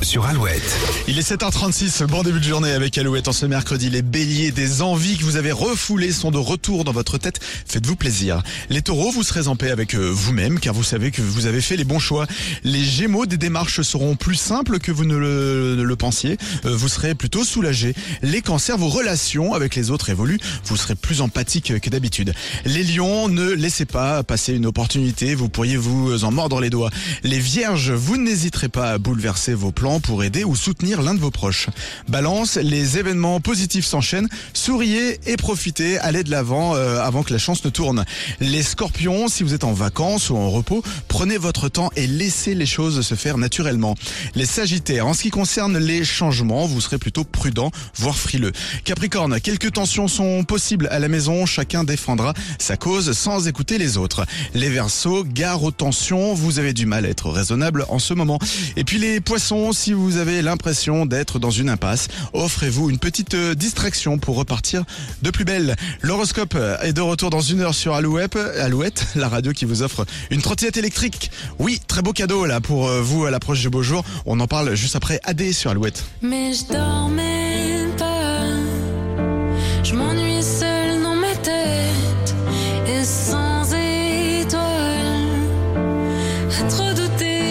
[0.00, 0.62] Sur Alouette.
[1.06, 3.90] Il est 7h36, bon début de journée avec Alouette en ce mercredi.
[3.90, 7.40] Les béliers, des envies que vous avez refoulées sont de retour dans votre tête.
[7.66, 8.42] Faites-vous plaisir.
[8.70, 11.60] Les taureaux, vous serez en paix avec euh, vous-même car vous savez que vous avez
[11.60, 12.26] fait les bons choix.
[12.62, 16.38] Les gémeaux, des démarches seront plus simples que vous ne le, ne le pensiez.
[16.64, 17.94] Euh, Vous serez plutôt soulagé.
[18.22, 20.40] Les cancers, vos relations avec les autres évoluent.
[20.64, 22.32] Vous serez plus empathique que d'habitude.
[22.64, 25.34] Les lions, ne laissez pas passer une opportunité.
[25.34, 26.90] Vous pourriez vous en mordre les doigts.
[27.24, 31.20] Les vierges, vous n'hésiterez pas à bouleverser vos plans pour aider ou soutenir l'un de
[31.20, 31.68] vos proches.
[32.08, 34.28] Balance, les événements positifs s'enchaînent.
[34.52, 35.98] Souriez et profitez.
[35.98, 38.04] Allez de l'avant euh, avant que la chance ne tourne.
[38.40, 42.54] Les scorpions, si vous êtes en vacances ou en repos, prenez votre temps et laissez
[42.54, 43.94] les choses se faire naturellement.
[44.34, 48.52] Les sagittaires, en ce qui concerne les changements, vous serez plutôt prudent, voire frileux.
[48.84, 51.46] Capricorne, quelques tensions sont possibles à la maison.
[51.46, 54.26] Chacun défendra sa cause sans écouter les autres.
[54.54, 56.34] Les versos, gare aux tensions.
[56.34, 58.38] Vous avez du mal à être raisonnable en ce moment.
[58.76, 63.34] Et puis les poissons, si vous avez l'impression d'être dans une impasse, offrez-vous une petite
[63.34, 64.84] euh, distraction pour repartir
[65.22, 65.76] de plus belle.
[66.02, 68.36] L'horoscope est de retour dans une heure sur Alouette,
[69.16, 71.30] la radio qui vous offre une trottinette électrique.
[71.58, 74.04] Oui, très beau cadeau là pour euh, vous à l'approche du beau jour.
[74.26, 76.04] On en parle juste après AD sur Alouette.
[76.22, 77.33] Mais je dormais